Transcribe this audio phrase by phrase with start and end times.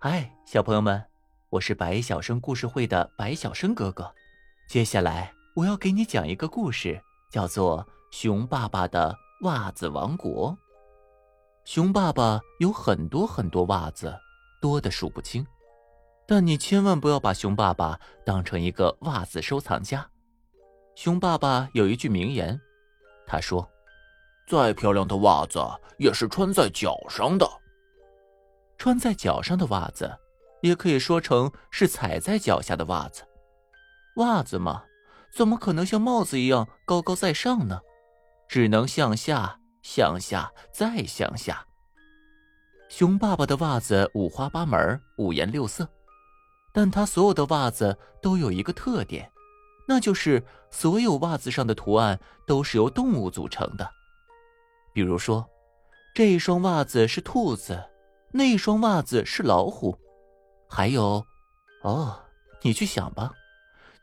[0.00, 1.04] 嗨，小朋友们，
[1.50, 4.08] 我是白小生故事会的白小生哥哥。
[4.68, 10.52] 接下来我要给你讲一个故事，叫做《熊爸爸的袜子王国》。
[11.64, 14.16] 熊爸爸有很多很多袜子，
[14.62, 15.44] 多的数不清。
[16.28, 20.08] 但你千万不要把熊爸爸当成一个袜子收藏家。
[20.94, 22.60] 熊爸爸有一句名言，
[23.26, 23.68] 他说
[24.46, 25.58] ：“再漂亮的袜子
[25.98, 27.44] 也是穿在脚上的。”
[28.78, 30.18] 穿在脚上的袜子，
[30.62, 33.22] 也可以说成是踩在脚下的袜子。
[34.16, 34.84] 袜子嘛，
[35.32, 37.80] 怎么可能像帽子一样高高在上呢？
[38.48, 39.58] 只能向下。
[39.80, 41.64] 向下，再向下。
[42.90, 45.88] 熊爸爸的袜子五花八门，五颜六色，
[46.74, 49.30] 但他所有的袜子都有一个特点，
[49.86, 53.90] 那就是所有袜子上的图案都是由动物组成的。
[54.92, 55.48] 比如说，
[56.12, 57.82] 这一双袜子是兔子，
[58.32, 59.98] 那双袜子是老虎，
[60.68, 61.24] 还有，
[61.82, 62.20] 哦，
[62.62, 63.32] 你去想吧，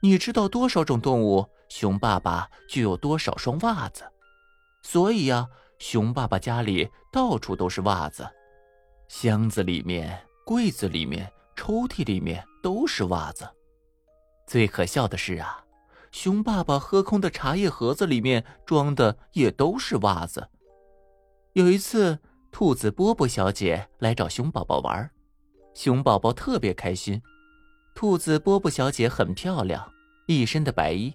[0.00, 4.04] 你知道多少种动物，熊爸爸就有多少双袜子。
[4.82, 5.48] 所以呀。
[5.80, 8.26] 熊爸爸家里到处都是袜子，
[9.08, 13.46] 箱子里面、柜子里面、抽屉里面都是袜子。
[14.46, 15.64] 最可笑的是啊，
[16.12, 20.48] 熊爸爸喝空的茶叶盒子里面装的也都是袜子。
[21.54, 22.20] 有一次，
[22.54, 25.10] 兔子波波小姐来找熊宝宝玩，
[25.74, 27.20] 熊宝宝特别开心。
[27.96, 29.92] 兔子波波小姐很漂亮，
[30.28, 31.12] 一身的白衣，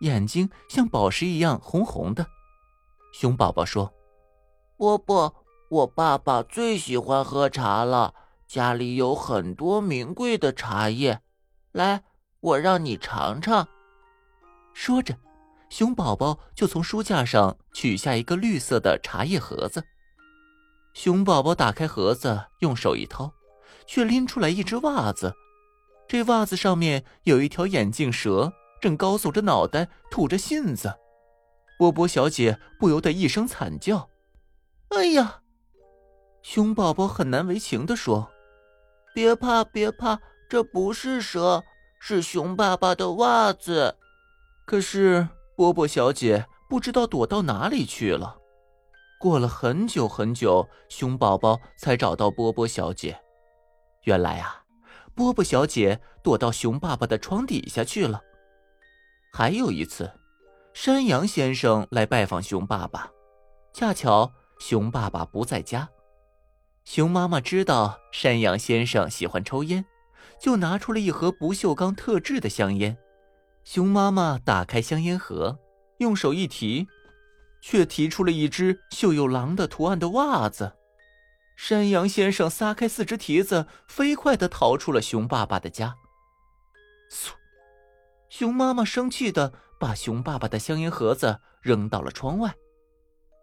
[0.00, 2.26] 眼睛像宝石一样红红的。
[3.12, 3.94] 熊宝宝说。
[4.76, 5.32] 波波，
[5.68, 8.12] 我爸爸最喜欢喝茶了，
[8.48, 11.20] 家里有很多名贵的茶叶，
[11.70, 12.02] 来，
[12.40, 13.68] 我让你尝尝。
[14.74, 15.16] 说着，
[15.68, 19.84] 熊宝宝就从书架上取下一个绿色的茶叶盒子。
[20.92, 23.32] 熊宝宝打开盒子，用手一掏，
[23.86, 25.34] 却拎出来一只袜子。
[26.08, 30.92] 这袜子上面有一条眼镜蛇，正高耸着脑袋，吐着信子。
[31.78, 34.10] 波波小姐不由得一声惨叫。
[34.88, 35.42] 哎呀，
[36.42, 38.28] 熊宝宝很难为情的说
[39.14, 41.62] ：“别怕，别怕，这不是蛇，
[42.00, 43.96] 是熊爸爸的袜子。”
[44.66, 48.39] 可是波波小姐不知道躲到哪里去了。
[49.20, 53.20] 过了很久很久，熊宝宝才找到波波小姐。
[54.04, 54.64] 原来啊，
[55.14, 58.22] 波波小姐躲到熊爸爸的床底下去了。
[59.30, 60.10] 还有一次，
[60.72, 63.12] 山羊先生来拜访熊爸爸，
[63.74, 64.32] 恰巧。
[64.58, 65.88] 熊爸爸不在家，
[66.84, 69.84] 熊妈妈知道山羊先生喜欢抽烟，
[70.38, 72.96] 就拿出了一盒不锈钢特制的香烟。
[73.64, 75.58] 熊妈妈打开香烟盒，
[75.96, 76.86] 用手一提，
[77.60, 80.72] 却提出了一只绣有狼的图案的袜子。
[81.56, 85.94] 山羊先生撒开四只蹄子，飞快地逃出了熊爸爸的家。
[87.10, 87.32] 嗖！
[88.30, 92.54] 熊妈妈生气地把熊爸爸的香烟盒子扔到了窗外。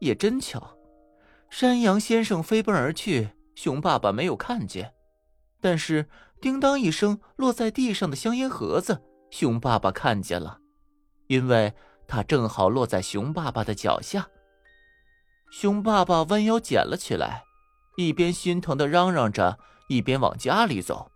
[0.00, 0.76] 也真巧。
[1.48, 4.92] 山羊先生飞奔而去，熊爸爸没有看见。
[5.60, 6.08] 但是，
[6.40, 10.58] 叮当一声落在地上的香烟盒子，熊爸爸看见了，
[11.28, 11.72] 因为
[12.12, 14.28] 它正好落在熊爸爸的脚下。
[15.50, 17.42] 熊爸爸弯腰捡了起来，
[17.96, 19.58] 一边心疼的嚷嚷着，
[19.88, 21.10] 一边往家里走。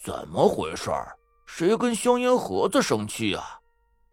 [0.00, 1.18] 怎么回事儿？
[1.46, 3.58] 谁跟香烟盒子生气啊？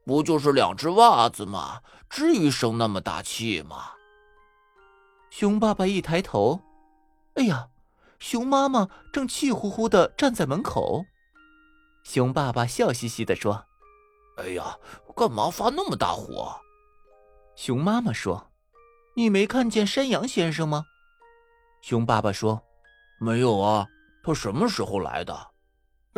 [0.03, 1.81] 不就是两只袜子吗？
[2.09, 3.91] 至于生那么大气吗？
[5.29, 6.61] 熊爸爸一抬头，
[7.35, 7.67] 哎呀，
[8.17, 11.05] 熊妈妈正气呼呼的站在门口。
[12.03, 13.65] 熊爸爸笑嘻嘻的说
[14.41, 14.77] ：“哎呀，
[15.15, 16.55] 干嘛发那么大火？”
[17.55, 18.51] 熊妈妈说
[19.15, 20.85] ：“你没看见山羊先生吗？”
[21.81, 22.61] 熊爸爸说
[23.19, 23.87] ：“没有啊，
[24.23, 25.47] 他什么时候来的？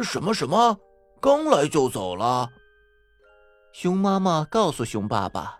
[0.04, 0.78] 什么什么？
[1.22, 2.50] 刚来就走了？”
[3.74, 5.60] 熊妈妈告诉熊爸爸：“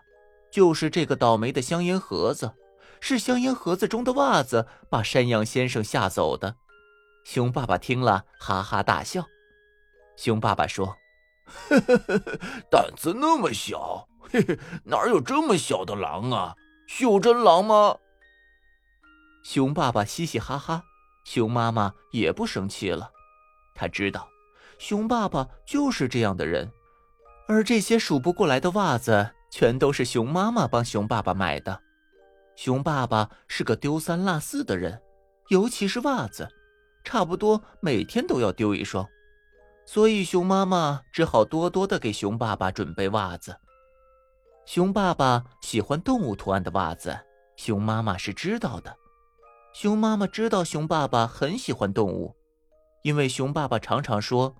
[0.50, 2.52] 就是这个倒霉的香烟盒子。”
[3.00, 6.56] 是香烟盒子中的袜子把山羊先生吓走的。
[7.22, 9.26] 熊爸爸听了，哈哈大笑。
[10.16, 11.03] 熊爸爸说：“呵呵呵呵，
[11.44, 12.38] 呵呵呵呵
[12.70, 16.54] 胆子那么小，嘿嘿，哪有这么小的狼啊？
[16.86, 17.96] 袖珍狼吗？”
[19.44, 20.82] 熊爸爸嘻嘻哈哈，
[21.24, 23.10] 熊妈妈也不生气了。
[23.74, 24.28] 他知道，
[24.78, 26.70] 熊爸爸就是这样的人，
[27.46, 31.80] 而这些数不过来的袜子，全都是熊妈妈帮熊爸爸买的。
[32.56, 35.02] 熊爸爸是个丢三落四的人，
[35.48, 36.48] 尤其是袜子，
[37.02, 39.06] 差不多每天都要丢一双，
[39.86, 43.56] 所以熊妈妈只好多多的给熊爸爸准备袜子。
[44.64, 47.14] 熊爸爸喜欢动物图案的袜子，
[47.56, 48.96] 熊妈妈是知道的。
[49.74, 52.34] 熊妈妈知道熊爸爸很喜欢动物，
[53.02, 54.56] 因为熊爸爸常常说，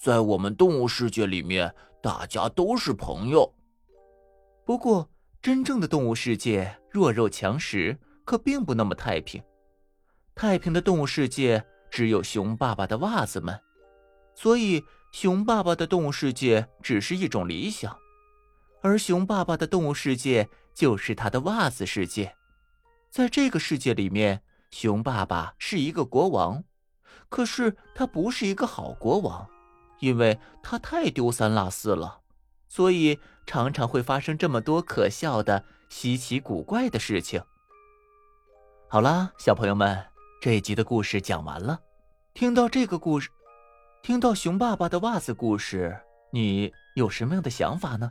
[0.00, 3.52] 在我们动物世界里面，大家都是朋友。
[4.64, 5.10] 不过，
[5.42, 9.42] 真正的动物世界弱肉强食，可并不那么太平。
[10.34, 13.60] 太平的动物世界只有熊爸爸的袜子们，
[14.40, 17.98] 所以熊爸爸的动物世界只是一种理想，
[18.82, 22.36] 而熊爸爸的动物世界就是他的袜子世界。
[23.10, 24.40] 在这个世界里面，
[24.70, 26.62] 熊爸爸是一个国王，
[27.28, 29.48] 可是他不是一个好国王，
[29.98, 32.20] 因为他太丢三落四了。
[32.68, 37.42] 所以常常会发生这么多可笑的、稀奇古怪的事情。
[38.88, 40.06] 好啦，小朋友们，
[40.40, 41.80] 这一集的故事讲完了。
[42.34, 43.30] 听到这个故事，
[44.08, 45.94] 听到熊爸爸的袜子故事，
[46.30, 48.10] 你有什么样的想法呢？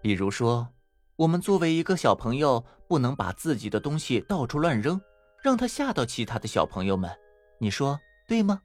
[0.00, 0.68] 比如说，
[1.16, 5.00] 我们作为一个小朋友，不能把自己的东西到处乱扔，
[5.42, 7.10] 让他吓到其他的小朋友们。
[7.58, 7.98] 你说
[8.28, 8.62] 对吗？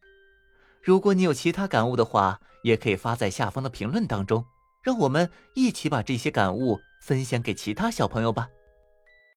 [0.84, 4.46] 如果你有其他感悟的话，也可以发在下方的评论当中。
[4.84, 8.48] 让我们一起把这些感悟分享给其他小朋友吧。